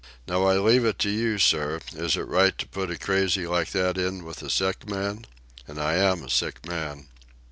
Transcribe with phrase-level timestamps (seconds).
[0.27, 3.69] Now I leave it to you, sir, is it right to put a crazy like
[3.73, 5.27] that in with a sick man?
[5.67, 7.05] And I am a sick man."